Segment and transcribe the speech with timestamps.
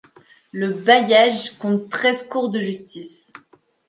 [0.51, 3.31] Le bailliage compte treize cours de justice.